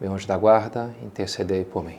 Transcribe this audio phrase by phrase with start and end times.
[0.00, 1.98] meu anjo da guarda, intercedei por mim.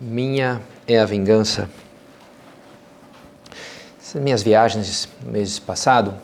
[0.00, 1.68] Minha é a vingança.
[4.00, 6.14] Essas minhas viagens no mês passado,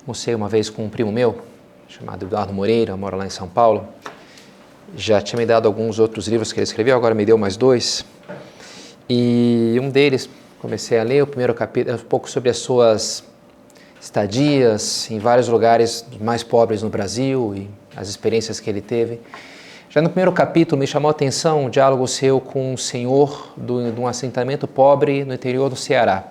[0.00, 1.44] almocei uma vez com um primo meu,
[1.86, 3.86] chamado Eduardo Moreira, mora lá em São Paulo
[4.96, 8.04] já tinha me dado alguns outros livros que ele escreveu, agora me deu mais dois.
[9.08, 10.28] E um deles,
[10.60, 13.24] comecei a ler o primeiro capítulo, um pouco sobre as suas
[14.00, 19.20] estadias em vários lugares mais pobres no Brasil e as experiências que ele teve.
[19.88, 23.90] Já no primeiro capítulo me chamou a atenção um diálogo seu com um senhor do,
[23.90, 26.24] de um assentamento pobre no interior do Ceará.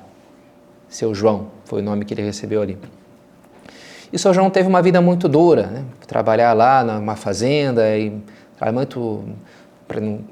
[0.88, 2.78] Seu João, foi o nome que ele recebeu ali.
[4.12, 5.84] E o seu João teve uma vida muito dura, né?
[6.08, 8.18] trabalhar lá numa fazenda e
[8.60, 9.24] era muito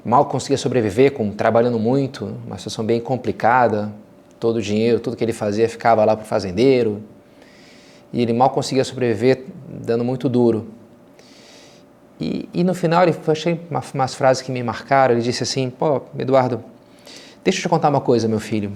[0.04, 3.92] mal conseguia sobreviver com trabalhando muito, uma situação bem complicada.
[4.38, 7.02] Todo o dinheiro, tudo que ele fazia ficava lá para o fazendeiro.
[8.12, 10.68] E ele mal conseguia sobreviver dando muito duro.
[12.20, 15.14] E, e no final ele achei uma, umas frases que me marcaram.
[15.14, 16.62] Ele disse assim: Pô, Eduardo,
[17.42, 18.72] deixa eu te contar uma coisa, meu filho.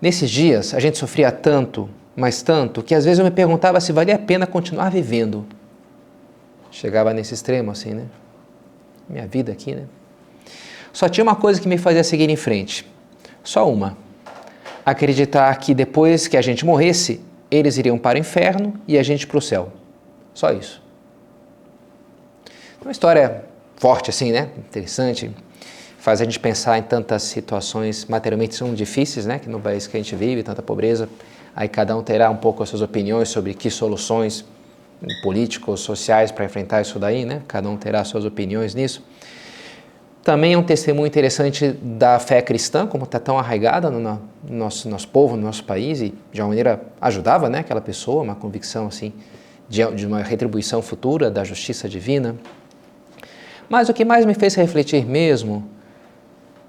[0.00, 3.92] Nesses dias a gente sofria tanto, mas tanto, que às vezes eu me perguntava se
[3.92, 5.44] valia a pena continuar vivendo.
[6.70, 8.06] Chegava nesse extremo, assim, né?
[9.08, 9.84] Minha vida aqui, né?
[10.92, 12.86] Só tinha uma coisa que me fazia seguir em frente.
[13.42, 13.96] Só uma.
[14.86, 17.20] Acreditar que depois que a gente morresse,
[17.50, 19.72] eles iriam para o inferno e a gente para o céu.
[20.32, 20.82] Só isso.
[22.80, 23.44] Uma história
[23.76, 24.50] forte assim, né?
[24.58, 25.30] Interessante.
[25.98, 29.38] Faz a gente pensar em tantas situações materialmente são difíceis, né?
[29.38, 31.08] Que no país que a gente vive, tanta pobreza.
[31.56, 34.44] Aí cada um terá um pouco as suas opiniões sobre que soluções
[35.22, 37.42] políticos, sociais para enfrentar isso daí, né?
[37.46, 39.02] Cada um terá suas opiniões nisso.
[40.22, 44.88] Também é um testemunho interessante da fé cristã, como está tão arraigada no, no, nosso,
[44.88, 48.86] nosso povo, no nosso país, e de uma maneira ajudava né, aquela pessoa, uma convicção
[48.86, 49.12] assim
[49.68, 52.36] de, de uma retribuição futura da justiça divina.
[53.68, 55.68] Mas o que mais me fez refletir mesmo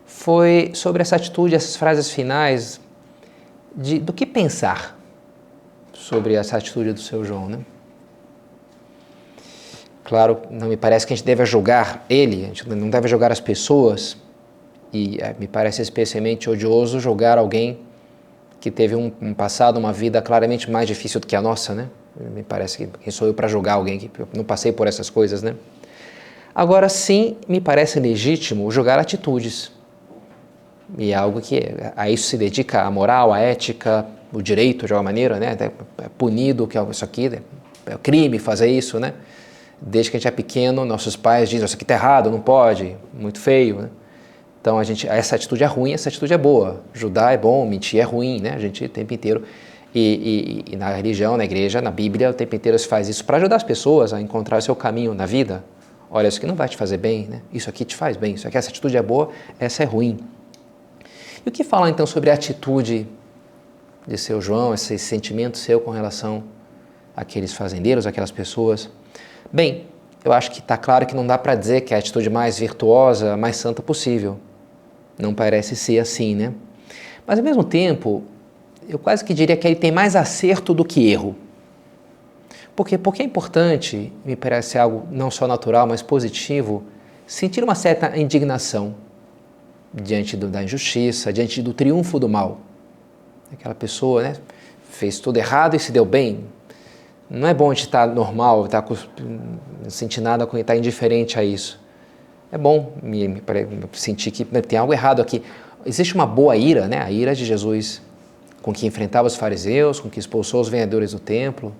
[0.05, 2.81] foi sobre essa atitude, essas frases finais,
[3.75, 4.97] de, do que pensar
[5.93, 7.59] sobre essa atitude do seu João, né?
[10.05, 13.31] Claro, não me parece que a gente deve julgar ele, a gente não deve julgar
[13.31, 14.15] as pessoas,
[14.93, 17.79] e é, me parece especialmente odioso julgar alguém
[18.61, 21.89] que teve um, um, passado, uma vida claramente mais difícil do que a nossa, né?
[22.33, 25.41] Me parece que quem sou eu para julgar alguém que não passei por essas coisas,
[25.41, 25.55] né?
[26.53, 29.71] Agora, sim, me parece legítimo julgar atitudes.
[30.97, 31.61] E é algo que
[31.95, 35.57] a isso se dedica a moral, a ética, o direito de alguma maneira, né?
[35.59, 37.25] É punido que é isso aqui,
[37.85, 39.13] é crime fazer isso, né?
[39.81, 42.95] Desde que a gente é pequeno, nossos pais dizem, isso aqui está errado, não pode,
[43.13, 43.81] muito feio.
[43.81, 43.89] Né?
[44.61, 46.81] Então, a gente, essa atitude é ruim, essa atitude é boa.
[46.93, 48.53] Judar é bom, mentir é ruim, né?
[48.53, 49.43] A gente o tempo inteiro...
[49.97, 53.23] E, e, e na religião, na igreja, na Bíblia, o tempo inteiro se faz isso
[53.23, 55.63] para ajudar as pessoas a encontrar o seu caminho na vida.
[56.11, 57.41] Olha, isso aqui não vai te fazer bem, né?
[57.53, 60.17] Isso aqui te faz bem, isso aqui, essa atitude é boa, essa é ruim.
[61.45, 63.07] E o que falar então sobre a atitude
[64.05, 66.43] de seu João, esse sentimento seu com relação
[67.15, 68.89] àqueles fazendeiros, aquelas pessoas?
[69.55, 69.85] Bem,
[70.25, 72.59] eu acho que está claro que não dá para dizer que é a atitude mais
[72.59, 74.37] virtuosa, mais santa possível.
[75.17, 76.51] Não parece ser assim, né?
[77.25, 78.21] Mas ao mesmo tempo,
[78.89, 81.37] eu quase que diria que ele tem mais acerto do que erro.
[82.75, 82.97] Por quê?
[82.97, 86.83] Porque é importante, me parece algo não só natural, mas positivo,
[87.25, 88.93] sentir uma certa indignação
[89.93, 92.59] diante do, da injustiça, diante do triunfo do mal.
[93.53, 94.35] Aquela pessoa né,
[94.89, 96.43] fez tudo errado e se deu bem,
[97.29, 98.85] não é bom a gente estar normal, estar
[99.19, 101.79] não sentir nada, estar indiferente a isso.
[102.51, 103.41] É bom me, me
[103.93, 105.43] sentir que né, tem algo errado aqui.
[105.85, 107.01] Existe uma boa ira, né?
[107.01, 108.01] A ira de Jesus
[108.61, 111.71] com que enfrentava os fariseus, com que expulsou os vendedores do templo.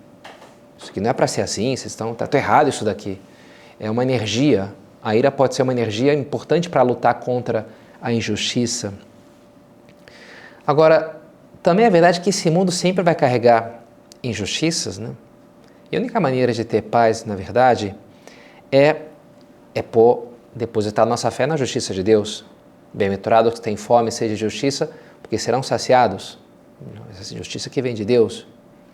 [0.78, 3.18] Isso aqui não é para ser assim, vocês estão tá, tá errado isso daqui.
[3.80, 4.72] É uma energia.
[5.02, 7.66] A ira pode ser uma energia importante para lutar contra
[8.00, 8.94] a injustiça.
[10.64, 11.20] Agora,
[11.62, 13.80] também é verdade que esse mundo sempre vai carregar
[14.22, 15.10] injustiças, né?
[15.90, 17.94] E a única maneira de ter paz, na verdade,
[18.72, 18.96] é,
[19.74, 22.44] é pôr depositar nossa fé na justiça de Deus.
[22.92, 24.90] Bem-aventurados que têm fome de justiça,
[25.22, 26.38] porque serão saciados.
[27.10, 28.46] Essa justiça que vem de Deus,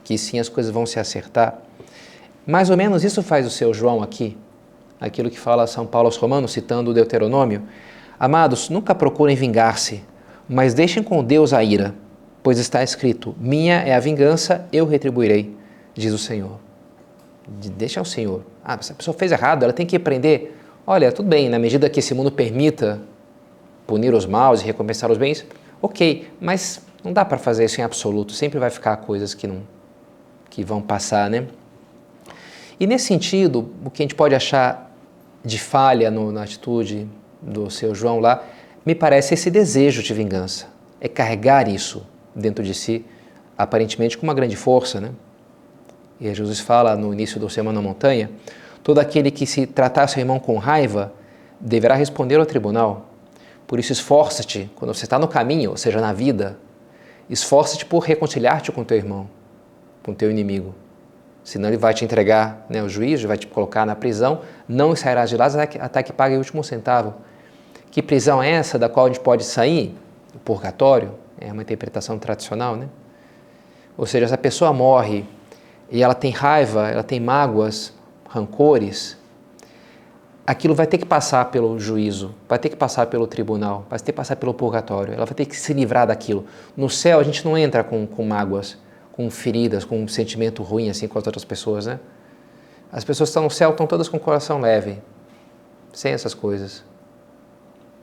[0.04, 1.58] que sim as coisas vão se acertar.
[2.46, 4.36] Mais ou menos isso faz o seu João aqui,
[5.00, 7.62] aquilo que fala São Paulo aos Romanos, citando o Deuteronômio.
[8.18, 10.02] Amados, nunca procurem vingar-se,
[10.48, 11.94] mas deixem com Deus a ira,
[12.42, 15.56] pois está escrito: Minha é a vingança, eu retribuirei,
[15.94, 16.71] diz o Senhor.
[17.48, 18.44] Deixa ao Senhor.
[18.64, 20.56] Ah, se a pessoa fez errado, ela tem que aprender.
[20.86, 23.00] Olha, tudo bem, na medida que esse mundo permita
[23.86, 25.44] punir os maus e recompensar os bens,
[25.80, 28.32] ok, mas não dá para fazer isso em absoluto.
[28.32, 29.62] Sempre vai ficar coisas que não
[30.48, 31.46] que vão passar, né?
[32.78, 34.92] E nesse sentido, o que a gente pode achar
[35.44, 37.08] de falha no, na atitude
[37.40, 38.44] do seu João lá,
[38.84, 40.66] me parece esse desejo de vingança.
[41.00, 43.04] É carregar isso dentro de si,
[43.56, 45.10] aparentemente com uma grande força, né?
[46.22, 48.30] E Jesus fala no início do Sermão na Montanha:
[48.80, 51.12] todo aquele que se tratar seu irmão com raiva
[51.60, 53.10] deverá responder ao tribunal.
[53.66, 56.56] Por isso, esforça-te, quando você está no caminho, ou seja, na vida,
[57.28, 59.28] esforça-te por reconciliar-te com teu irmão
[60.02, 60.74] com o teu inimigo.
[61.44, 65.30] Senão ele vai te entregar né, ao juiz, vai te colocar na prisão, não sairás
[65.30, 65.46] de lá
[65.80, 67.14] até que pague o último centavo.
[67.90, 69.94] Que prisão é essa da qual a gente pode sair?
[70.34, 72.88] O purgatório, é uma interpretação tradicional, né?
[73.98, 75.24] Ou seja, essa pessoa morre
[75.92, 77.92] e ela tem raiva, ela tem mágoas,
[78.26, 79.14] rancores,
[80.46, 84.06] aquilo vai ter que passar pelo juízo, vai ter que passar pelo tribunal, vai ter
[84.06, 86.46] que passar pelo purgatório, ela vai ter que se livrar daquilo.
[86.74, 88.78] No céu a gente não entra com, com mágoas,
[89.12, 92.00] com feridas, com um sentimento ruim assim com as outras pessoas, né?
[92.90, 94.98] As pessoas que estão no céu estão todas com o coração leve,
[95.92, 96.82] sem essas coisas.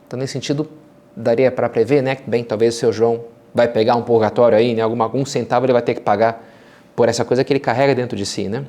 [0.06, 0.70] Então, nesse sentido,
[1.16, 2.18] daria para prever, né?
[2.24, 4.82] Bem, talvez o seu João vai pegar um purgatório aí, né?
[4.82, 6.49] Alguma, algum centavo ele vai ter que pagar
[7.00, 8.62] por essa coisa que ele carrega dentro de si, né?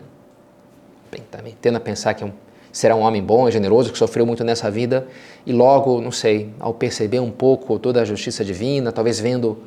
[1.11, 2.31] Bem, também tendo a pensar que é um,
[2.71, 5.05] será um homem bom generoso, que sofreu muito nessa vida,
[5.45, 9.61] e logo, não sei, ao perceber um pouco toda a justiça divina, talvez vendo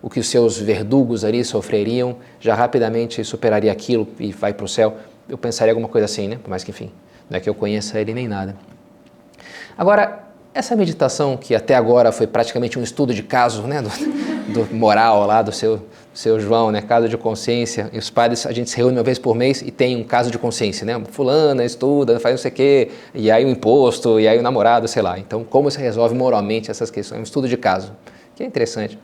[0.00, 4.68] o que os seus verdugos ali sofreriam, já rapidamente superaria aquilo e vai para o
[4.68, 4.96] céu.
[5.28, 6.38] Eu pensaria alguma coisa assim, né?
[6.42, 6.90] Por mais que, enfim,
[7.28, 8.56] não é que eu conheça ele nem nada.
[9.76, 10.24] Agora,
[10.54, 13.82] essa meditação que até agora foi praticamente um estudo de caso, né?
[13.82, 13.90] Do,
[14.64, 15.84] do moral lá do seu,
[16.16, 16.80] seu João, né?
[16.80, 17.90] Caso de consciência.
[17.92, 20.30] E os padres, a gente se reúne uma vez por mês e tem um caso
[20.30, 20.98] de consciência, né?
[21.10, 24.88] Fulana estuda, faz não sei o quê, e aí o imposto, e aí o namorado,
[24.88, 25.18] sei lá.
[25.18, 27.18] Então, como se resolve moralmente essas questões?
[27.18, 27.92] É um estudo de caso,
[28.34, 28.98] que é interessante.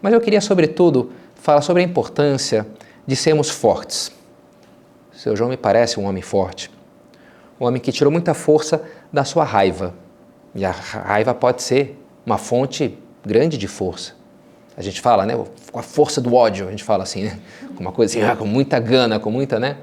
[0.00, 2.64] Mas eu queria, sobretudo, falar sobre a importância
[3.04, 4.12] de sermos fortes.
[5.12, 6.70] Seu João me parece um homem forte,
[7.60, 8.80] um homem que tirou muita força
[9.12, 9.92] da sua raiva.
[10.54, 12.96] E a raiva pode ser uma fonte
[13.26, 14.23] grande de força.
[14.76, 15.38] A gente fala, né,
[15.70, 17.38] com a força do ódio, a gente fala assim, né,
[17.74, 19.76] com uma coisa assim, com muita gana, com muita, né,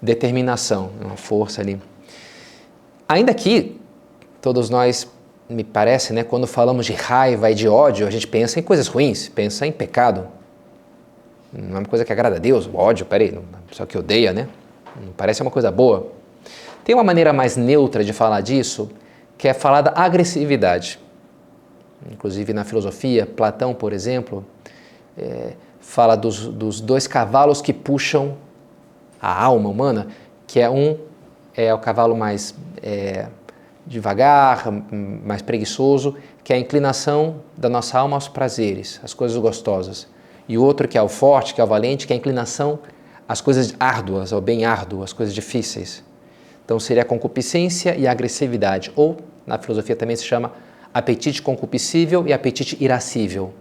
[0.00, 1.80] determinação, uma força ali.
[3.08, 3.78] Ainda que
[4.40, 5.06] todos nós
[5.48, 8.86] me parece, né, quando falamos de raiva e de ódio, a gente pensa em coisas
[8.86, 10.28] ruins, pensa em pecado.
[11.52, 13.36] Não é uma coisa que agrada a Deus, o ódio, peraí,
[13.72, 14.48] só que odeia, né?
[15.04, 16.12] Não parece uma coisa boa.
[16.84, 18.90] Tem uma maneira mais neutra de falar disso,
[19.36, 20.98] que é falar da agressividade.
[22.10, 24.44] Inclusive na filosofia, Platão, por exemplo,
[25.18, 28.36] é, fala dos, dos dois cavalos que puxam
[29.20, 30.06] a alma humana,
[30.46, 30.96] que é um
[31.56, 33.26] é o cavalo mais é,
[33.86, 40.06] devagar, mais preguiçoso, que é a inclinação da nossa alma aos prazeres, às coisas gostosas.
[40.48, 42.78] E o outro que é o forte, que é o valente, que é a inclinação
[43.28, 46.02] às coisas árduas, ao bem árduo, às coisas difíceis.
[46.64, 49.16] Então seria a concupiscência e a agressividade, ou
[49.46, 50.52] na filosofia também se chama
[50.92, 53.52] apetite concupiscível e apetite irascível.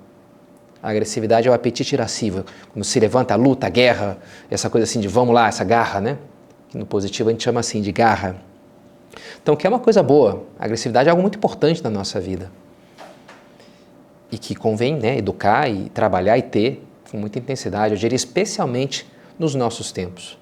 [0.81, 4.17] A agressividade é o apetite irascível, quando se levanta a luta, a guerra,
[4.49, 6.17] essa coisa assim de vamos lá, essa garra, né?
[6.73, 8.37] No positivo a gente chama assim de garra.
[9.41, 10.45] Então, que é uma coisa boa.
[10.57, 12.51] A agressividade é algo muito importante na nossa vida.
[14.31, 19.05] E que convém né, educar e trabalhar e ter com muita intensidade, eu diria especialmente
[19.37, 20.37] nos nossos tempos.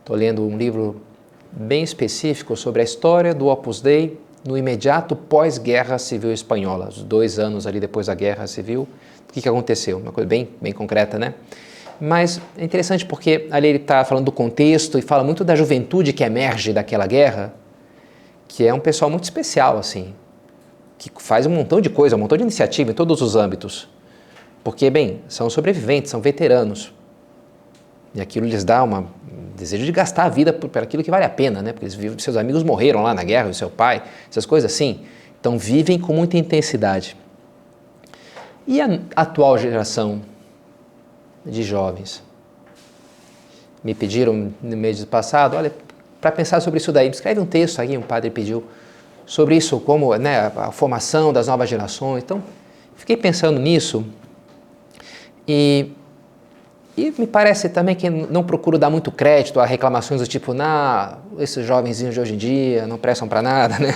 [0.00, 1.00] Estou lendo um livro
[1.50, 7.38] bem específico sobre a história do Opus Dei no imediato pós-guerra civil espanhola, os dois
[7.38, 8.88] anos ali depois da guerra civil.
[9.28, 9.98] O que, que aconteceu?
[9.98, 11.34] Uma coisa bem, bem concreta, né?
[12.00, 16.12] Mas é interessante porque ali ele está falando do contexto e fala muito da juventude
[16.12, 17.52] que emerge daquela guerra,
[18.48, 20.14] que é um pessoal muito especial, assim,
[20.96, 23.88] que faz um montão de coisa, um montão de iniciativa em todos os âmbitos.
[24.64, 26.92] Porque, bem, são sobreviventes, são veteranos.
[28.14, 29.19] E aquilo lhes dá uma, um
[29.60, 31.72] desejo de gastar a vida por, por aquilo que vale a pena, né?
[31.72, 35.00] Porque eles, seus amigos morreram lá na guerra, o seu pai, essas coisas assim.
[35.38, 37.16] Então vivem com muita intensidade.
[38.66, 40.22] E a atual geração
[41.44, 42.22] de jovens.
[43.82, 45.72] Me pediram no mês passado, olha,
[46.20, 48.64] para pensar sobre isso daí, escreve um texto aí, um padre pediu,
[49.24, 52.22] sobre isso, como né, a formação das novas gerações.
[52.22, 52.42] Então,
[52.96, 54.04] fiquei pensando nisso
[55.48, 55.90] e,
[57.06, 61.18] e me parece também que não procuro dar muito crédito a reclamações do tipo, nah,
[61.38, 63.94] esses jovenzinhos de hoje em dia não prestam para nada, né?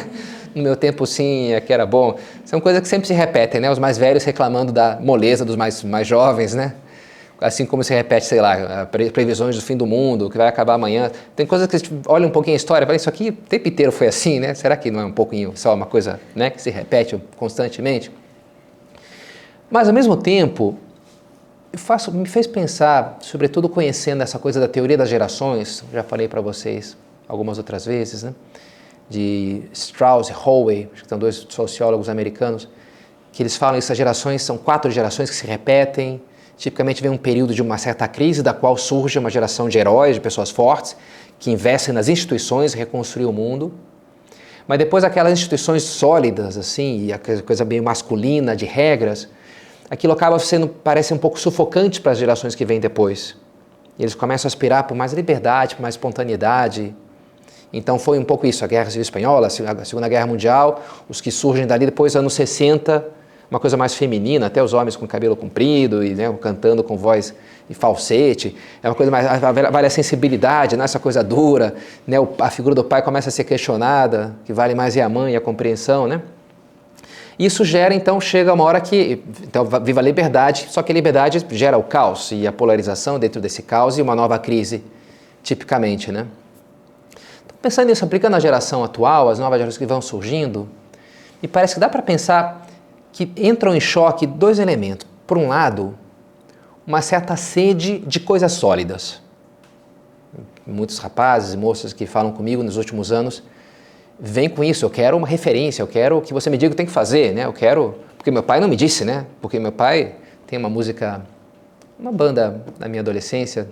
[0.55, 2.17] No meu tempo, sim, é que era bom.
[2.45, 3.71] São coisas que sempre se repetem, né?
[3.71, 6.75] Os mais velhos reclamando da moleza dos mais, mais jovens, né?
[7.41, 11.11] assim como se repete, sei lá, previsões do fim do mundo, que vai acabar amanhã.
[11.37, 13.33] Tem coisas que a gente olha um pouquinho a história e fala, isso aqui o
[13.33, 14.55] tempo inteiro foi assim, né?
[14.55, 18.11] Será que não é um pouquinho só uma coisa né, que se repete constantemente?
[19.71, 20.79] Mas, ao mesmo tempo,
[21.77, 26.41] faço, me fez pensar, sobretudo conhecendo essa coisa da teoria das gerações, já falei para
[26.41, 26.97] vocês
[27.29, 28.35] algumas outras vezes, né?
[29.09, 32.69] de Strauss e Howe, que são dois sociólogos americanos,
[33.33, 36.23] que eles falam que essas gerações são quatro gerações que se repetem,
[36.57, 40.15] Tipicamente vem um período de uma certa crise, da qual surge uma geração de heróis,
[40.15, 40.97] de pessoas fortes,
[41.39, 43.73] que investem nas instituições, reconstruir o mundo.
[44.67, 49.29] Mas depois aquelas instituições sólidas, assim, e aquela coisa meio masculina, de regras,
[49.91, 53.37] aquilo acaba sendo, parece um pouco sufocante para as gerações que vêm depois.
[53.99, 56.95] E eles começam a aspirar por mais liberdade, por mais espontaneidade.
[57.73, 61.31] Então foi um pouco isso, a Guerra Civil Espanhola, a Segunda Guerra Mundial, os que
[61.31, 63.05] surgem dali depois, anos 60,
[63.51, 67.35] uma coisa mais feminina, até os homens com cabelo comprido e né, cantando com voz
[67.69, 71.75] e falsete, é uma coisa mais vale a sensibilidade, não essa coisa dura,
[72.07, 75.37] né, a figura do pai começa a ser questionada, que vale mais é a mãe,
[75.37, 76.23] a compreensão, né?
[77.39, 81.45] Isso gera, então, chega uma hora que, então, viva a liberdade, só que a liberdade
[81.51, 84.85] gera o caos e a polarização dentro desse caos e uma nova crise,
[85.43, 86.27] tipicamente, né?
[87.45, 90.69] Então, pensando nisso, aplicando a geração atual, as novas gerações que vão surgindo,
[91.43, 92.67] me parece que dá para pensar
[93.13, 95.07] que entram em choque dois elementos.
[95.27, 95.99] Por um lado,
[96.87, 99.21] uma certa sede de coisas sólidas.
[100.67, 103.43] Muitos rapazes e moças que falam comigo nos últimos anos
[104.19, 104.85] vêm com isso.
[104.85, 107.33] Eu quero uma referência, eu quero que você me diga o que tem que fazer,
[107.33, 107.45] né?
[107.45, 107.95] Eu quero.
[108.17, 109.27] Porque meu pai não me disse, né?
[109.41, 110.15] Porque meu pai
[110.47, 111.23] tem uma música,
[111.99, 113.69] uma banda na minha adolescência,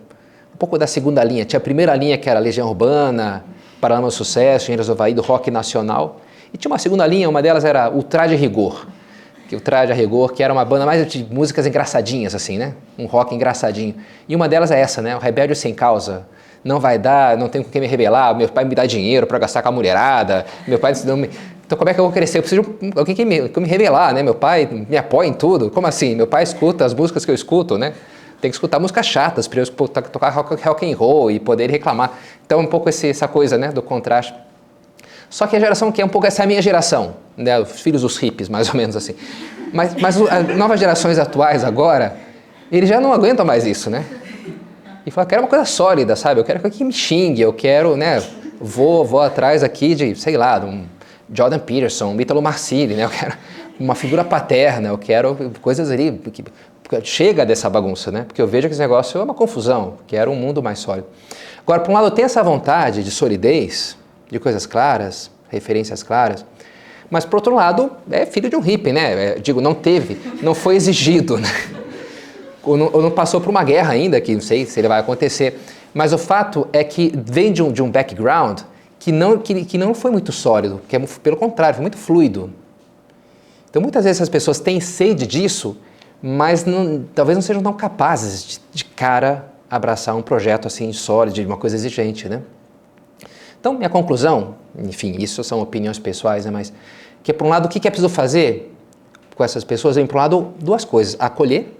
[0.54, 1.44] um pouco da segunda linha.
[1.44, 3.44] Tinha a primeira linha que era Legião Urbana,
[3.80, 6.20] Paralama Sucesso, Engenheiros do Havaí, do rock nacional.
[6.52, 8.86] E tinha uma segunda linha, uma delas era Ultra de Rigor
[9.52, 12.72] que o Traje Rigor, que era uma banda mais de músicas engraçadinhas, assim, né?
[12.98, 13.94] Um rock engraçadinho.
[14.26, 15.14] E uma delas é essa, né?
[15.14, 16.26] O Rebelde Sem Causa.
[16.64, 19.38] Não vai dar, não tenho com quem me revelar, meu pai me dá dinheiro para
[19.38, 21.30] gastar com a mulherada, meu pai não me...
[21.66, 22.38] Então como é que eu vou crescer?
[22.38, 24.22] Eu preciso de alguém que me, que me revelar, né?
[24.22, 25.70] Meu pai me apoia em tudo.
[25.70, 26.14] Como assim?
[26.14, 27.94] Meu pai escuta as músicas que eu escuto, né?
[28.42, 32.12] Tem que escutar músicas chatas para eu tocar rock, rock and roll e poder reclamar.
[32.44, 33.68] Então um pouco esse, essa coisa, né?
[33.68, 34.34] Do contraste.
[35.30, 37.58] Só que a geração que é um pouco essa é a minha geração, né?
[37.58, 39.14] os filhos dos hippies, mais ou menos assim.
[39.72, 42.18] Mas, mas as novas gerações atuais agora,
[42.70, 44.04] eles já não aguentam mais isso, né?
[45.04, 46.40] E falam, quero uma coisa sólida, sabe?
[46.40, 48.22] Eu quero que me xingue, eu quero, né?
[48.60, 50.84] Vou, vou atrás aqui de, sei lá, de um
[51.32, 53.04] Jordan Peterson, um Ítalo Marcilli, né?
[53.04, 53.34] Eu quero
[53.80, 56.44] uma figura paterna, eu quero coisas ali que
[57.02, 58.24] chega dessa bagunça, né?
[58.26, 61.06] Porque eu vejo que esse negócio é uma confusão, quero um mundo mais sólido.
[61.60, 63.96] Agora, por um lado, eu tenho essa vontade de solidez,
[64.30, 66.44] de coisas claras, referências claras,
[67.10, 69.24] mas por outro lado, é filho de um hippie, né?
[69.24, 71.48] É, digo, não teve, não foi exigido, né?
[72.64, 75.00] Ou não, ou não, passou por uma guerra ainda, que não sei se ele vai
[75.00, 75.58] acontecer.
[75.92, 78.60] Mas o fato é que vem de um, de um background
[78.98, 82.50] que não, que, que não foi muito sólido, que é, pelo contrário, foi muito fluido.
[83.68, 85.76] Então muitas vezes as pessoas têm sede disso,
[86.22, 91.34] mas não, talvez não sejam tão capazes de, de cara abraçar um projeto assim sólido,
[91.34, 92.42] de uma coisa exigente, né?
[93.58, 96.72] Então, minha conclusão, enfim, isso são opiniões pessoais, né, mas
[97.22, 98.74] que por um lado, o que é preciso fazer
[99.36, 99.96] com essas pessoas?
[99.96, 101.72] Vem por um lado, duas coisas: acolher,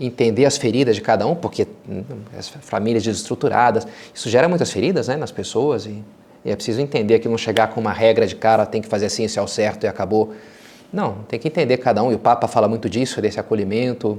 [0.00, 2.02] entender as feridas de cada um, porque hum,
[2.36, 6.02] as famílias desestruturadas, isso gera muitas feridas né, nas pessoas e,
[6.44, 9.06] e é preciso entender que não chegar com uma regra de cara, tem que fazer
[9.06, 10.32] assim, isso é o certo e acabou.
[10.92, 14.18] Não, tem que entender cada um, e o Papa fala muito disso, desse acolhimento.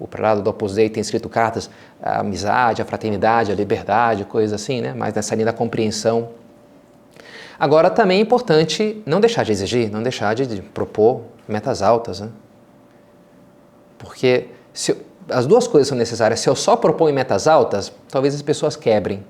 [0.00, 1.68] O lado do Opus tem escrito cartas,
[2.02, 4.94] a amizade, a fraternidade, a liberdade, coisas assim, né?
[4.96, 6.30] mas nessa linha da compreensão
[7.62, 12.18] Agora, também é importante não deixar de exigir, não deixar de, de propor metas altas.
[12.18, 12.28] Né?
[13.96, 14.96] Porque se,
[15.28, 16.40] as duas coisas são necessárias.
[16.40, 19.24] Se eu só proponho metas altas, talvez as pessoas quebrem,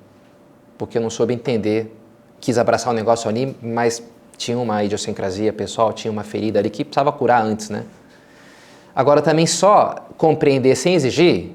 [0.78, 1.94] porque eu não soube entender,
[2.40, 4.02] quis abraçar o um negócio ali, mas
[4.36, 7.84] tinha uma idiosincrasia pessoal, tinha uma ferida ali que precisava curar antes, né?
[8.94, 11.52] Agora, também só compreender sem exigir,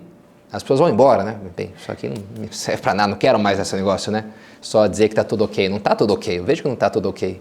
[0.52, 1.38] as pessoas vão embora, né?
[1.56, 4.26] Bem, isso aqui não serve para nada, não quero mais esse negócio, né?
[4.62, 5.68] Só dizer que está tudo ok.
[5.70, 7.40] Não está tudo ok, eu vejo que não está tudo ok.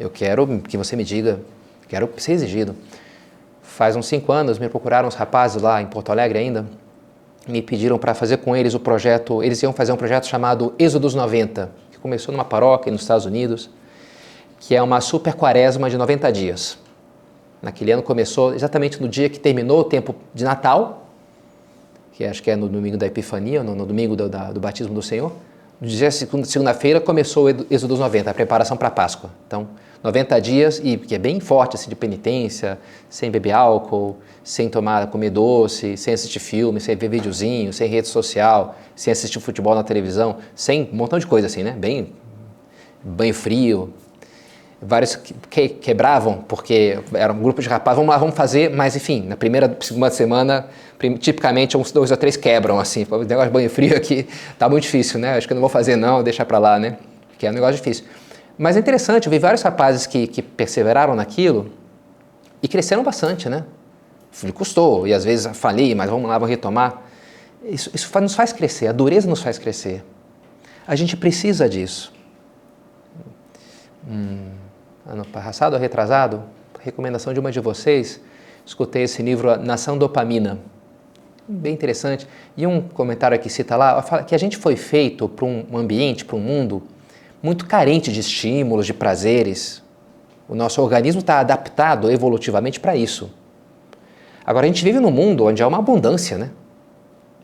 [0.00, 1.40] Eu quero que você me diga,
[1.86, 2.74] quero ser exigido.
[3.74, 6.64] Faz uns cinco anos me procuraram os rapazes lá em Porto Alegre ainda,
[7.44, 11.12] me pediram para fazer com eles o projeto, eles iam fazer um projeto chamado Êxodos
[11.12, 13.68] 90, que começou numa paróquia nos Estados Unidos,
[14.60, 16.78] que é uma super quaresma de 90 dias.
[17.60, 21.08] Naquele ano começou exatamente no dia que terminou o tempo de Natal,
[22.12, 24.94] que acho que é no domingo da Epifania, no, no domingo do, da, do batismo
[24.94, 25.32] do Senhor.
[25.80, 29.30] No dia segunda-feira começou o Êxodo 90, a preparação para a Páscoa.
[29.48, 29.66] Então,
[30.04, 35.06] 90 dias, e que é bem forte, assim, de penitência, sem beber álcool, sem tomar,
[35.06, 39.82] comer doce, sem assistir filme, sem ver videozinho, sem rede social, sem assistir futebol na
[39.82, 41.70] televisão, sem um montão de coisa assim, né?
[41.72, 42.12] Bem
[43.02, 43.94] banho frio.
[44.80, 49.24] Vários que, quebravam, porque era um grupo de rapazes, vamos lá, vamos fazer, mas enfim,
[49.26, 50.66] na primeira, segunda semana,
[51.18, 54.26] tipicamente uns dois ou três quebram, assim, o negócio de banho frio aqui
[54.58, 55.38] tá muito difícil, né?
[55.38, 56.98] Acho que eu não vou fazer não, deixa pra lá, né?
[57.30, 58.04] Porque é um negócio difícil.
[58.56, 61.72] Mas é interessante, eu vi vários rapazes que, que perseveraram naquilo
[62.62, 63.64] e cresceram bastante, né?
[64.52, 67.02] Custou, e às vezes falei, mas vamos lá, vamos retomar.
[67.64, 70.04] Isso, isso nos faz crescer, a dureza nos faz crescer.
[70.86, 72.12] A gente precisa disso.
[74.08, 74.50] Hum,
[75.06, 76.42] ano passado, retrasado,
[76.80, 78.20] recomendação de uma de vocês,
[78.66, 80.58] escutei esse livro Nação Dopamina.
[81.46, 82.26] Bem interessante.
[82.56, 86.36] E um comentário que cita lá, que a gente foi feito para um ambiente, para
[86.36, 86.82] um mundo
[87.44, 89.82] muito carente de estímulos, de prazeres.
[90.48, 93.30] O nosso organismo está adaptado evolutivamente para isso.
[94.46, 96.50] Agora, a gente vive num mundo onde há uma abundância né,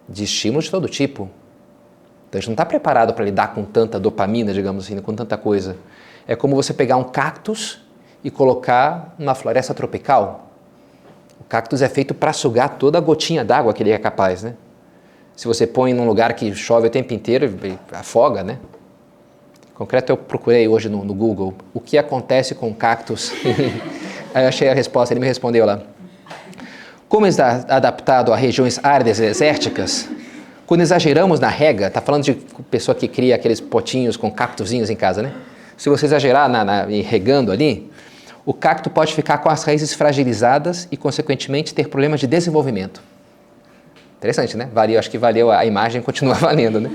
[0.09, 1.29] de estímulos de todo tipo.
[2.27, 5.37] Então, a gente não está preparado para lidar com tanta dopamina, digamos assim, com tanta
[5.37, 5.77] coisa.
[6.27, 7.83] É como você pegar um cactus
[8.25, 10.49] e colocar numa floresta tropical.
[11.39, 14.55] O cactus é feito para sugar toda a gotinha d'água que ele é capaz, né?
[15.37, 17.55] Se você põe num lugar que chove o tempo inteiro,
[17.93, 18.59] afoga, né?
[19.81, 23.33] Concreto eu procurei hoje no, no Google o que acontece com cactos.
[24.35, 25.81] Aí eu achei a resposta, ele me respondeu lá.
[27.09, 30.07] Como está adaptado a regiões áridas e desérticas,
[30.67, 32.35] quando exageramos na rega, está falando de
[32.71, 35.33] pessoa que cria aqueles potinhos com cactozinhos em casa, né?
[35.79, 37.91] Se você exagerar na, na, regando ali,
[38.45, 43.03] o cacto pode ficar com as raízes fragilizadas e, consequentemente, ter problemas de desenvolvimento.
[44.19, 44.69] Interessante, né?
[44.75, 46.91] Valeu, acho que valeu, a imagem continua valendo, né?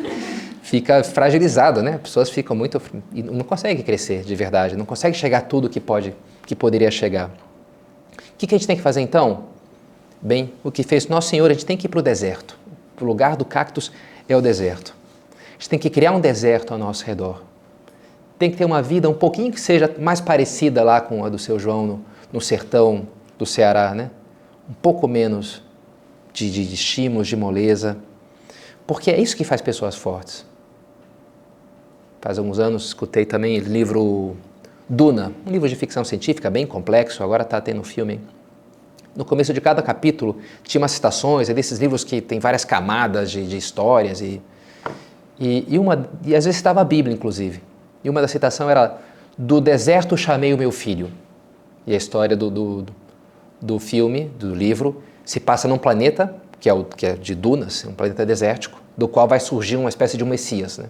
[0.66, 1.94] Fica fragilizado, né?
[1.94, 2.82] As pessoas ficam muito
[3.14, 7.30] e não conseguem crescer de verdade, não conseguem chegar tudo que pode, que poderia chegar.
[7.30, 9.44] O que, que a gente tem que fazer então?
[10.20, 12.58] Bem, o que fez nosso Senhor, a gente tem que ir para o deserto.
[13.00, 13.92] O lugar do cactus
[14.28, 14.96] é o deserto.
[15.50, 17.44] A gente tem que criar um deserto ao nosso redor.
[18.40, 21.38] Tem que ter uma vida um pouquinho que seja mais parecida lá com a do
[21.38, 24.10] seu João no, no sertão do Ceará, né?
[24.68, 25.62] Um pouco menos
[26.34, 27.98] de, de, de estímulos, de moleza.
[28.88, 30.55] Porque é isso que faz pessoas fortes.
[32.26, 34.36] Faz alguns anos escutei também o livro
[34.90, 38.20] Duna, um livro de ficção científica bem complexo, agora está tendo filme.
[39.16, 43.30] No começo de cada capítulo tinha umas citações, é desses livros que tem várias camadas
[43.30, 44.42] de, de histórias e,
[45.40, 47.62] e, e, uma, e às vezes estava a Bíblia, inclusive.
[48.04, 49.00] E uma da citação era
[49.38, 51.12] Do deserto chamei o meu filho.
[51.86, 52.86] E a história do, do,
[53.62, 57.86] do filme, do livro, se passa num planeta, que é, o, que é de dunas,
[57.86, 60.80] um planeta desértico, do qual vai surgir uma espécie de um Messias.
[60.80, 60.88] Né?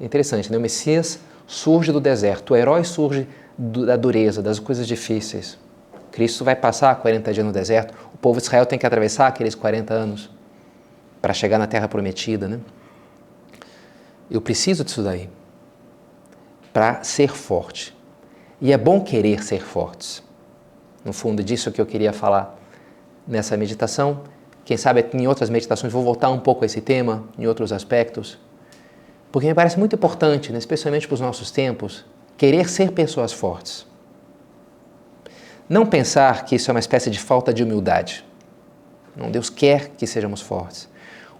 [0.00, 0.58] Interessante, né?
[0.58, 5.58] O Messias surge do deserto, o herói surge do, da dureza, das coisas difíceis.
[6.10, 9.54] Cristo vai passar 40 dias no deserto, o povo de Israel tem que atravessar aqueles
[9.54, 10.30] 40 anos
[11.20, 12.60] para chegar na terra prometida, né?
[14.30, 15.28] Eu preciso disso daí
[16.74, 17.96] para ser forte.
[18.60, 20.22] E é bom querer ser fortes.
[21.04, 22.58] No fundo, disso que eu queria falar
[23.26, 24.22] nessa meditação.
[24.64, 28.38] Quem sabe em outras meditações vou voltar um pouco a esse tema, em outros aspectos.
[29.34, 32.04] Porque me parece muito importante, né, especialmente para os nossos tempos,
[32.36, 33.84] querer ser pessoas fortes.
[35.68, 38.24] Não pensar que isso é uma espécie de falta de humildade.
[39.16, 40.88] Não, Deus quer que sejamos fortes.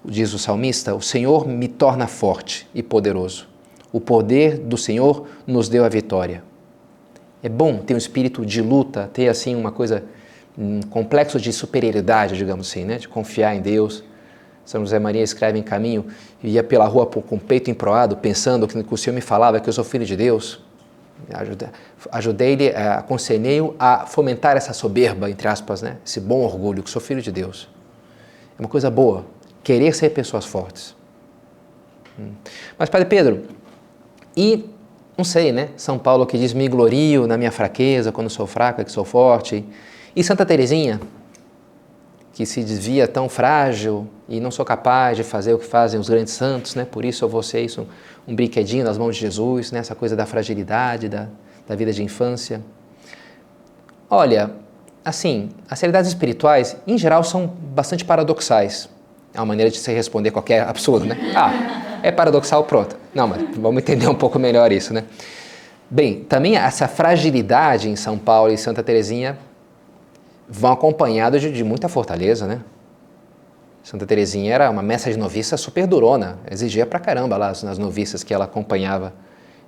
[0.04, 3.46] Diz o salmista: O Senhor me torna forte e poderoso.
[3.92, 6.42] O poder do Senhor nos deu a vitória.
[7.44, 10.02] É bom ter um espírito de luta, ter assim uma coisa,
[10.58, 12.98] um complexo de superioridade, digamos assim, né?
[12.98, 14.02] de confiar em Deus
[14.64, 16.06] são José Maria escreve em caminho
[16.42, 19.72] ia pela rua com o peito emproado, pensando que o Senhor me falava que eu
[19.72, 20.60] sou filho de Deus.
[22.10, 25.96] Ajudei-lhe, eh, aconselhei-o a fomentar essa soberba, entre aspas, né?
[26.04, 27.68] esse bom orgulho, que sou filho de Deus.
[28.58, 29.24] É uma coisa boa,
[29.62, 30.94] querer ser pessoas fortes.
[32.18, 32.32] Hum.
[32.78, 33.44] Mas, Padre Pedro,
[34.36, 34.68] e
[35.16, 35.70] não sei, né?
[35.76, 39.64] São Paulo que diz: me glorio na minha fraqueza, quando sou fraca, que sou forte.
[40.14, 41.00] E Santa Teresinha,
[42.34, 46.08] que se desvia tão frágil e não sou capaz de fazer o que fazem os
[46.08, 46.84] grandes santos, né?
[46.84, 47.86] Por isso eu vou ser isso,
[48.26, 49.78] um brinquedinho nas mãos de Jesus, né?
[49.78, 51.28] Essa coisa da fragilidade, da,
[51.66, 52.60] da vida de infância.
[54.10, 54.50] Olha,
[55.04, 58.88] assim, as realidades espirituais, em geral, são bastante paradoxais.
[59.32, 61.16] É uma maneira de se responder qualquer absurdo, né?
[61.36, 62.96] Ah, é paradoxal, pronto.
[63.14, 65.04] Não, mas vamos entender um pouco melhor isso, né?
[65.88, 69.38] Bem, também essa fragilidade em São Paulo e Santa Terezinha
[70.48, 72.60] vão acompanhados de, de muita fortaleza, né?
[73.82, 78.24] Santa Terezinha era uma mestra de noviça super durona, exigia pra caramba lá nas noviças
[78.24, 79.12] que ela acompanhava.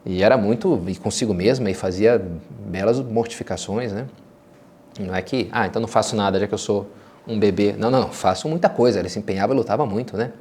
[0.07, 2.25] E era muito e consigo mesma e fazia
[2.67, 4.07] belas mortificações, né?
[4.99, 6.89] Não é que, ah, então não faço nada já que eu sou
[7.27, 7.75] um bebê.
[7.77, 9.01] Não, não, não, faço muita coisa.
[9.01, 10.33] Ela se empenhava e lutava muito, né?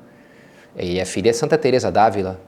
[0.77, 2.39] E a filha é Santa Teresa d'Ávila,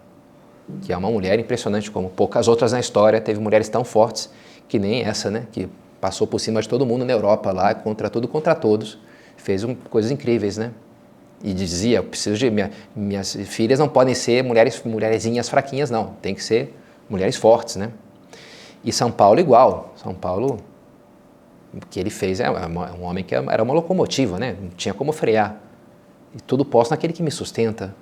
[0.82, 3.20] que é uma mulher impressionante, como poucas outras na história.
[3.20, 4.30] Teve mulheres tão fortes
[4.68, 5.48] que nem essa, né?
[5.52, 5.68] Que
[6.00, 8.98] passou por cima de todo mundo na Europa lá, contra tudo, contra todos.
[9.36, 10.72] Fez um, coisas incríveis, né?
[11.44, 16.16] E dizia, preciso de minha, minhas filhas não podem ser mulheres mulherzinhas fraquinhas, não.
[16.22, 16.76] Tem que ser
[17.10, 17.92] mulheres fortes, né?
[18.84, 19.94] E São Paulo igual.
[19.96, 20.60] São Paulo,
[21.74, 24.56] o que ele fez é, um homem que era uma locomotiva, né?
[24.60, 25.58] Não tinha como frear.
[26.36, 27.94] E tudo posso naquele que me sustenta.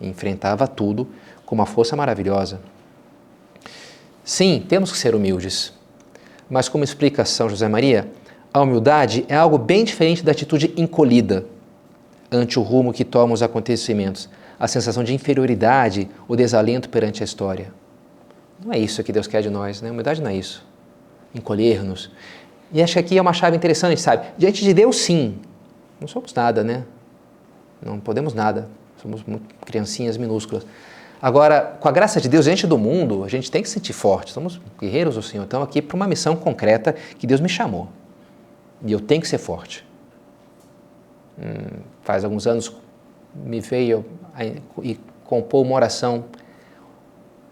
[0.00, 1.08] E enfrentava tudo
[1.44, 2.60] com uma força maravilhosa.
[4.24, 5.72] Sim, temos que ser humildes.
[6.48, 8.10] Mas como explica São José Maria,
[8.52, 11.44] a humildade é algo bem diferente da atitude encolhida
[12.30, 17.24] ante o rumo que tomam os acontecimentos, a sensação de inferioridade, o desalento perante a
[17.24, 17.72] história.
[18.64, 19.90] Não é isso que Deus quer de nós, né?
[19.90, 20.66] Humildade não é isso.
[21.34, 22.10] Encolher-nos.
[22.72, 24.26] E acho que aqui é uma chave interessante, sabe?
[24.36, 25.38] Diante de Deus, sim.
[26.00, 26.84] Não somos nada, né?
[27.80, 28.68] Não podemos nada.
[29.00, 29.24] Somos
[29.64, 30.66] criancinhas minúsculas.
[31.20, 33.92] Agora, com a graça de Deus, diante do mundo, a gente tem que se sentir
[33.92, 34.32] forte.
[34.32, 35.44] Somos guerreiros do Senhor.
[35.44, 37.88] Estamos aqui para uma missão concreta que Deus me chamou.
[38.84, 39.84] E eu tenho que ser forte.
[41.38, 42.72] Hum, faz alguns anos
[43.34, 44.04] me veio
[44.82, 46.24] e compôs uma oração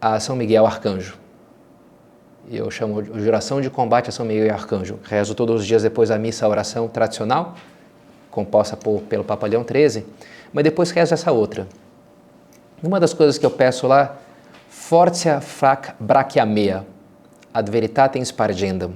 [0.00, 1.18] a São Miguel Arcanjo.
[2.48, 4.98] Eu chamo de oração de combate a São Miguel Arcanjo.
[5.02, 7.56] Rezo todos os dias depois da missa a oração tradicional,
[8.30, 10.06] composta por, pelo Papa Leão XIII,
[10.52, 11.66] mas depois rezo essa outra.
[12.82, 14.16] Uma das coisas que eu peço lá,
[14.68, 16.86] fortia frac brachiamea,
[17.52, 18.94] ad veritatem spargendam.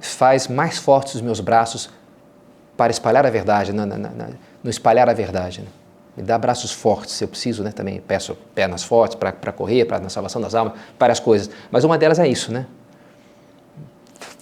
[0.00, 1.90] Faz mais fortes os meus braços
[2.76, 3.84] para espalhar a verdade, no,
[4.64, 5.60] espalhar a verdade.
[5.60, 5.68] Né?
[6.16, 7.72] Me dá braços fortes, se eu preciso, né?
[7.72, 11.50] Também peço pernas fortes para correr, para na salvação das almas, várias coisas.
[11.70, 12.66] Mas uma delas é isso, né?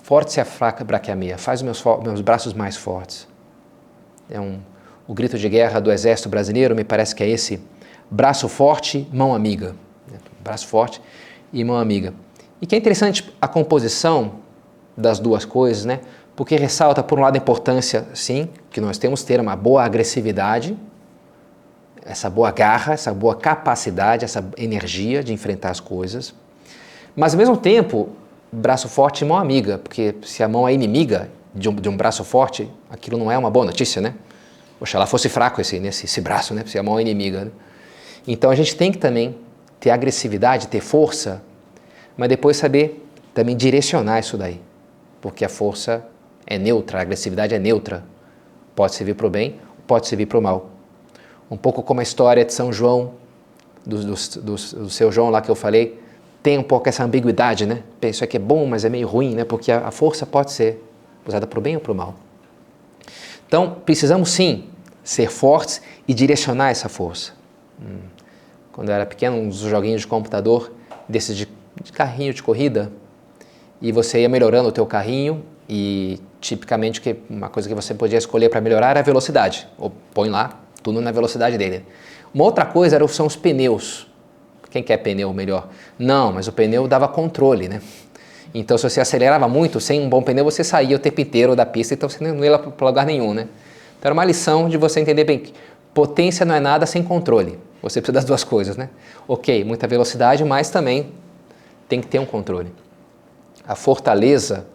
[0.03, 3.29] Forte se a fraca braquiamia, faz os meus, meus braços mais fortes.
[4.29, 4.61] É um,
[5.07, 7.61] o grito de guerra do exército brasileiro, me parece que é esse
[8.11, 9.75] braço forte, mão amiga.
[10.43, 11.01] Braço forte
[11.53, 12.13] e mão amiga.
[12.61, 14.33] E que é interessante a composição
[14.97, 16.01] das duas coisas, né?
[16.35, 20.77] Porque ressalta, por um lado, a importância, sim, que nós temos ter uma boa agressividade,
[22.05, 26.35] essa boa garra, essa boa capacidade, essa energia de enfrentar as coisas.
[27.15, 28.09] Mas ao mesmo tempo,
[28.51, 31.97] braço forte e mão amiga, porque se a mão é inimiga de um, de um
[31.97, 34.15] braço forte, aquilo não é uma boa notícia, né?
[34.81, 36.65] Oxalá fosse fraco esse, esse, esse braço, né?
[36.67, 37.45] Se a mão é inimiga.
[37.47, 37.51] Né?
[38.33, 39.35] Então a gente tem que também
[39.81, 41.43] ter agressividade, ter força,
[42.17, 44.61] mas depois saber também direcionar isso daí,
[45.21, 46.07] porque a força
[46.47, 48.05] é neutra, a agressividade é neutra.
[48.77, 50.71] Pode servir para o bem, pode servir para o mal
[51.51, 53.15] um pouco como a história de São João,
[53.85, 55.99] do, do, do, do, seu João lá que eu falei,
[56.41, 57.83] tem um pouco essa ambiguidade, né?
[58.03, 59.45] Isso aqui é bom, mas é meio ruim, né?
[59.45, 60.81] Porque a, a força pode ser
[61.27, 62.15] usada para o bem ou para o mal.
[63.49, 64.67] Então, precisamos sim
[65.03, 67.33] ser fortes e direcionar essa força.
[67.83, 68.20] Hum.
[68.73, 70.73] Quando eu era pequeno, uns joguinhos de computador,
[71.09, 71.49] desses de,
[71.83, 72.91] de carrinho de corrida,
[73.81, 78.19] e você ia melhorando o teu carrinho e tipicamente que uma coisa que você podia
[78.19, 79.67] escolher para melhorar era a velocidade.
[79.79, 81.85] Ou põe lá tudo na velocidade dele.
[82.33, 84.07] Uma outra coisa era, são os pneus.
[84.71, 85.69] Quem quer pneu melhor?
[85.99, 87.83] Não, mas o pneu dava controle, né?
[88.55, 91.65] Então, se você acelerava muito, sem um bom pneu, você saía o tempo inteiro da
[91.65, 93.49] pista, então você não ia para lugar nenhum, né?
[93.99, 95.53] Então, era uma lição de você entender bem que
[95.95, 97.59] potência não é nada sem controle.
[97.83, 98.91] Você precisa das duas coisas, né?
[99.27, 101.13] Ok, muita velocidade, mas também
[101.89, 102.73] tem que ter um controle.
[103.67, 104.67] A fortaleza,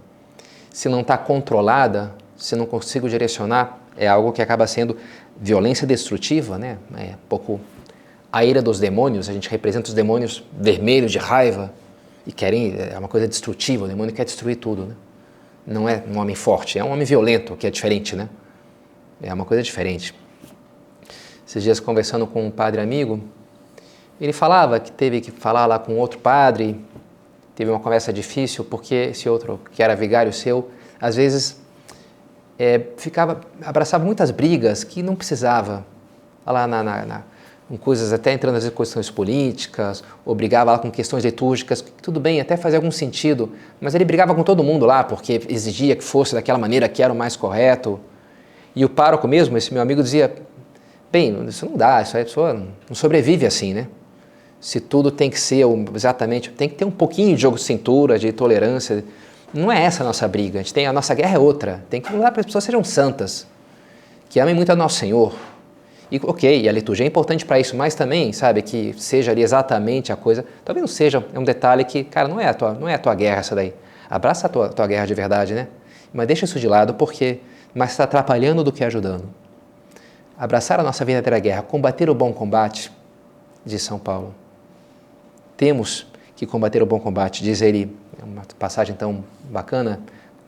[0.72, 4.98] se não está controlada, se não consigo direcionar, é algo que acaba sendo
[5.40, 6.78] violência destrutiva, né?
[6.98, 7.60] É um pouco
[8.32, 11.72] a ira dos demônios, a gente representa os demônios vermelhos de raiva
[12.28, 14.96] e querem, é uma coisa destrutiva, o demônio quer destruir tudo, né?
[15.66, 18.30] Não é um homem forte, é um homem violento, que é diferente, né?
[19.22, 20.14] É uma coisa diferente.
[21.56, 23.18] Esses dias conversando com um padre amigo,
[24.20, 26.86] ele falava que teve que falar lá com outro padre,
[27.56, 31.58] teve uma conversa difícil porque esse outro, que era vigário seu, às vezes
[32.60, 35.86] é, ficava, abraçava muitas brigas que não precisava,
[36.46, 37.24] lá na, na, na
[37.70, 42.42] com coisas até entrando nas questões políticas, ou brigava lá com questões litúrgicas, tudo bem,
[42.42, 46.36] até fazia algum sentido, mas ele brigava com todo mundo lá, porque exigia que fosse
[46.36, 47.98] daquela maneira que era o mais correto.
[48.76, 50.36] E o pároco mesmo, esse meu amigo, dizia,
[51.12, 53.88] bem, isso não dá, isso aí a pessoa não sobrevive assim, né?
[54.66, 55.64] se tudo tem que ser
[55.94, 59.06] exatamente, tem que ter um pouquinho de jogo de cintura, de tolerância.
[59.54, 60.58] Não é essa a nossa briga.
[60.58, 61.86] A, gente tem, a nossa guerra é outra.
[61.88, 63.46] Tem que lutar para as pessoas sejam santas,
[64.28, 65.36] que amem muito a nosso Senhor.
[66.12, 70.12] E ok, a liturgia é importante para isso, mas também, sabe, que seja ali exatamente
[70.12, 70.44] a coisa.
[70.64, 73.00] Talvez não seja, é um detalhe que, cara, não é a tua, não é a
[73.00, 73.72] tua guerra essa daí.
[74.10, 75.68] Abraça a tua, tua guerra de verdade, né?
[76.12, 77.38] Mas deixa isso de lado porque
[77.72, 79.30] mais está atrapalhando do que ajudando.
[80.38, 82.92] Abraçar a nossa verdadeira guerra, combater o bom combate,
[83.66, 84.36] diz São Paulo.
[85.56, 90.02] Temos que combater o bom combate, diz ele, é uma passagem tão bacana,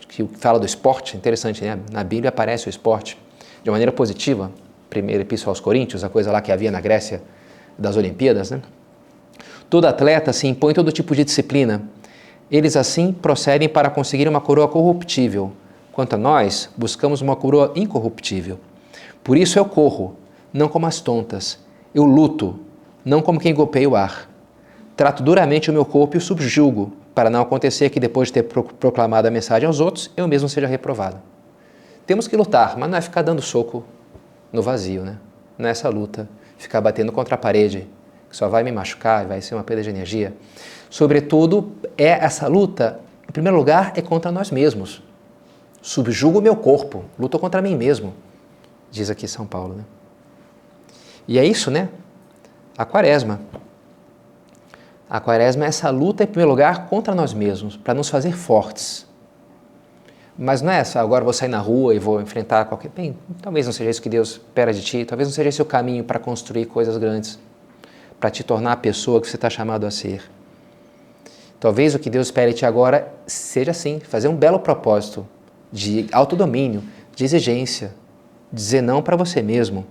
[0.10, 1.80] que fala do esporte, interessante, né?
[1.92, 3.18] Na Bíblia aparece o esporte
[3.64, 4.52] de maneira positiva.
[4.90, 7.22] Primeira epístola aos Coríntios, a coisa lá que havia na Grécia
[7.78, 8.62] das Olimpíadas, né?
[9.70, 11.82] Todo atleta se impõe todo tipo de disciplina.
[12.50, 15.52] Eles assim procedem para conseguir uma coroa corruptível.
[15.92, 18.60] Quanto a nós, buscamos uma coroa incorruptível.
[19.28, 20.16] Por isso eu corro,
[20.54, 21.60] não como as tontas.
[21.94, 22.62] Eu luto,
[23.04, 24.30] não como quem golpeia o ar.
[24.96, 28.44] Trato duramente o meu corpo e o subjugo, para não acontecer que depois de ter
[28.44, 31.18] proclamado a mensagem aos outros, eu mesmo seja reprovado.
[32.06, 33.84] Temos que lutar, mas não é ficar dando soco
[34.50, 35.18] no vazio, né?
[35.58, 37.86] Nessa luta, ficar batendo contra a parede,
[38.30, 40.34] que só vai me machucar, vai ser uma perda de energia.
[40.90, 45.04] Sobretudo, é essa luta, em primeiro lugar, é contra nós mesmos.
[45.82, 48.14] Subjugo o meu corpo, luto contra mim mesmo,
[48.92, 49.84] diz aqui São Paulo, né?
[51.28, 51.90] E é isso, né?
[52.78, 53.40] A quaresma.
[55.10, 59.06] A quaresma é essa luta, em primeiro lugar, contra nós mesmos, para nos fazer fortes.
[60.38, 62.90] Mas não é só agora vou sair na rua e vou enfrentar qualquer.
[62.90, 65.66] Bem, talvez não seja isso que Deus espera de ti, talvez não seja esse o
[65.66, 67.40] caminho para construir coisas grandes,
[68.20, 70.30] para te tornar a pessoa que você está chamado a ser.
[71.60, 75.28] Talvez o que Deus espere de ti agora seja assim: fazer um belo propósito
[75.72, 76.84] de autodomínio,
[77.16, 77.94] de exigência,
[78.52, 79.86] dizer não para você mesmo.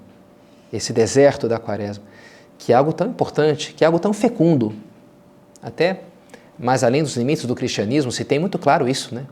[0.73, 2.05] Esse deserto da quaresma,
[2.59, 4.75] que é algo tão importante, que é algo tão fecundo,
[5.62, 6.01] até
[6.59, 9.27] mais além dos limites do cristianismo, se tem muito claro isso, né?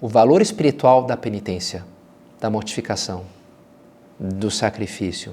[0.00, 1.84] O valor espiritual da penitência,
[2.40, 3.24] da mortificação,
[4.18, 5.32] do sacrifício.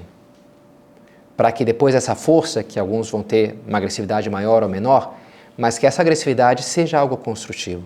[1.36, 5.14] Para que depois essa força, que alguns vão ter uma agressividade maior ou menor,
[5.56, 7.84] mas que essa agressividade seja algo construtivo.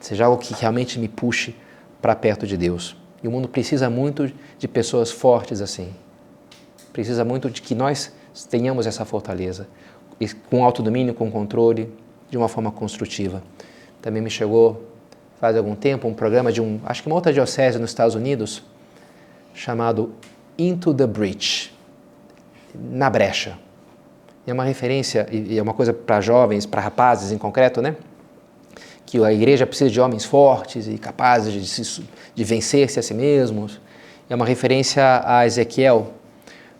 [0.00, 1.54] Seja algo que realmente me puxe
[2.00, 2.96] para perto de Deus.
[3.26, 5.92] E o mundo precisa muito de pessoas fortes assim.
[6.92, 8.12] Precisa muito de que nós
[8.48, 9.66] tenhamos essa fortaleza
[10.48, 11.92] com autodomínio, com controle,
[12.30, 13.42] de uma forma construtiva.
[14.00, 14.80] Também me chegou
[15.40, 18.62] faz algum tempo um programa de um, acho que uma outra diocese nos Estados Unidos,
[19.52, 20.14] chamado
[20.56, 21.76] Into the Breach,
[22.72, 23.58] na brecha.
[24.46, 27.96] É uma referência e é uma coisa para jovens, para rapazes em concreto, né?
[29.06, 33.14] Que a igreja precisa de homens fortes e capazes de, se, de vencer-se a si
[33.14, 33.80] mesmos.
[34.28, 36.12] É uma referência a Ezequiel.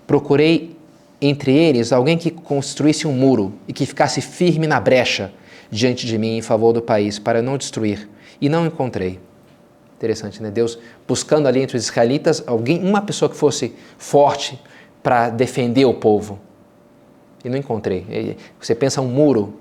[0.06, 0.76] Procurei
[1.20, 5.32] entre eles alguém que construísse um muro e que ficasse firme na brecha
[5.70, 8.08] diante de mim em favor do país, para não destruir.
[8.40, 9.18] E não encontrei.
[9.96, 10.50] Interessante, né?
[10.50, 14.60] Deus buscando ali entre os israelitas alguém, uma pessoa que fosse forte
[15.02, 16.38] para defender o povo.
[17.44, 18.36] E não encontrei.
[18.60, 19.54] Você pensa um muro,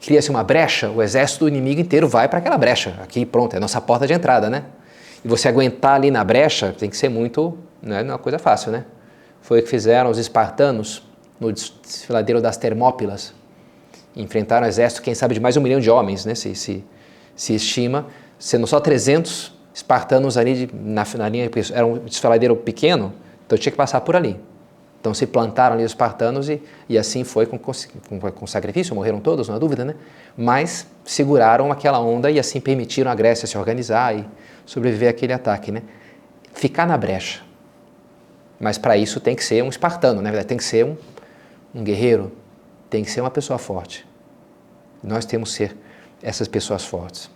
[0.00, 2.94] cria-se uma brecha, o exército do inimigo inteiro vai para aquela brecha.
[3.02, 4.64] Aqui, pronto, é a nossa porta de entrada, né?
[5.24, 7.58] E você aguentar ali na brecha tem que ser muito.
[7.82, 8.84] Não é uma coisa fácil, né?
[9.40, 11.02] Foi o que fizeram os espartanos
[11.38, 13.34] no desfiladeiro das Termópilas.
[14.14, 16.34] Enfrentaram um exército, quem sabe, de mais um milhão de homens, né?
[16.34, 16.84] Se, se,
[17.34, 18.06] se estima,
[18.38, 23.12] sendo só 300 espartanos ali de, na, na linha, era um desfiladeiro pequeno,
[23.44, 24.40] então tinha que passar por ali.
[25.06, 27.72] Então se plantaram ali os espartanos e, e assim foi com, com,
[28.32, 29.94] com sacrifício, morreram todos, não há dúvida, né?
[30.36, 34.26] Mas seguraram aquela onda e assim permitiram a Grécia se organizar e
[34.64, 35.82] sobreviver àquele ataque, né?
[36.52, 37.40] Ficar na brecha.
[38.58, 40.96] Mas para isso tem que ser um espartano, na verdade, tem que ser um,
[41.72, 42.32] um guerreiro,
[42.90, 44.04] tem que ser uma pessoa forte.
[45.04, 45.76] Nós temos que ser
[46.20, 47.30] essas pessoas fortes.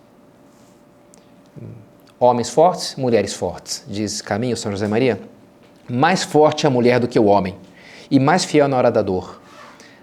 [2.19, 5.21] Homens fortes, mulheres fortes, diz Caminho São José Maria.
[5.91, 7.57] Mais forte a mulher do que o homem,
[8.09, 9.41] e mais fiel na hora da dor.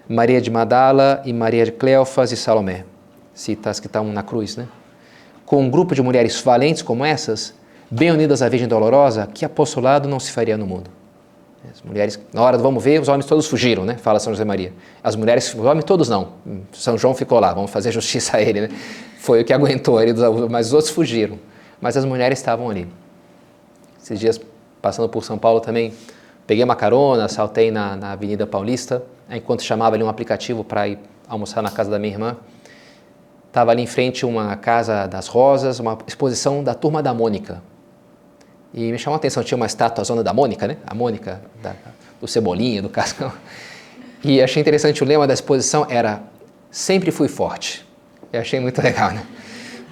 [0.06, 2.84] Maria de Madala e Maria de Cleofas e Salomé,
[3.32, 4.68] citas que estão na cruz, né?
[5.46, 7.54] Com um grupo de mulheres valentes como essas,
[7.90, 10.90] bem unidas à Virgem Dolorosa, que apostolado não se faria no mundo.
[11.72, 13.96] As mulheres, na hora do vamos ver, os homens todos fugiram, né?
[13.96, 14.74] Fala São José Maria.
[15.02, 16.32] As mulheres, os homens todos não.
[16.70, 18.68] São João ficou lá, vamos fazer justiça a ele, né?
[19.18, 20.12] Foi o que aguentou ele,
[20.50, 21.38] mas os outros fugiram.
[21.80, 22.86] Mas as mulheres estavam ali.
[24.02, 24.40] Esses dias,
[24.80, 25.92] passando por São Paulo também,
[26.46, 30.98] peguei uma carona, saltei na, na Avenida Paulista, enquanto chamava ali um aplicativo para ir
[31.28, 32.36] almoçar na casa da minha irmã.
[33.46, 37.62] Estava ali em frente uma casa das rosas, uma exposição da Turma da Mônica,
[38.72, 40.76] e me chamou a atenção, tinha uma estátua, a zona da Mônica, né?
[40.86, 41.74] A Mônica, da,
[42.20, 43.32] do Cebolinha, do Cascão.
[44.22, 46.22] E achei interessante o lema da exposição era
[46.70, 47.86] sempre fui forte.
[48.32, 49.24] Eu achei muito legal, né?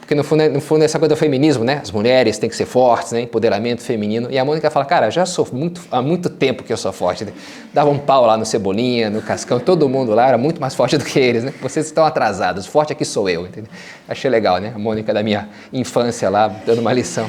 [0.07, 1.81] Porque no fundo, é, no fundo é essa coisa do feminismo, né?
[1.83, 3.23] As mulheres têm que ser fortes, né?
[3.23, 4.31] Empoderamento feminino.
[4.31, 7.25] E a Mônica fala, cara, já sou muito, há muito tempo que eu sou forte.
[7.25, 7.33] Né?
[7.75, 10.95] Dava um pau lá no Cebolinha, no Cascão, todo mundo lá era muito mais forte
[10.97, 11.53] do que eles, né?
[11.61, 13.69] Vocês estão atrasados, forte aqui sou eu, entendeu?
[14.09, 14.71] Achei legal, né?
[14.73, 17.29] A Mônica da minha infância lá, dando uma lição.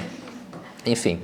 [0.86, 1.20] Enfim,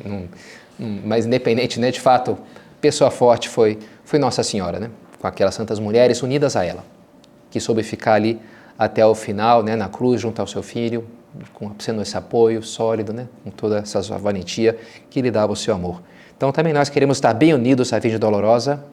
[1.05, 1.91] mas independente, né?
[1.91, 2.35] De fato,
[2.81, 4.89] pessoa forte foi, foi Nossa Senhora, né?
[5.21, 6.83] Com aquelas santas mulheres unidas a ela,
[7.51, 8.41] que soube ficar ali
[8.75, 9.75] até o final, né?
[9.75, 11.05] Na cruz, junto ao seu filho,
[11.53, 13.27] com, sendo esse apoio sólido, né?
[13.43, 14.77] com toda essa sua valentia
[15.09, 16.01] que lhe dava o seu amor.
[16.35, 18.83] Então também nós queremos estar bem unidos à Virgem Dolorosa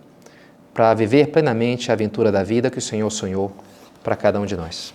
[0.72, 3.52] para viver plenamente a aventura da vida que o Senhor sonhou
[4.02, 4.94] para cada um de nós.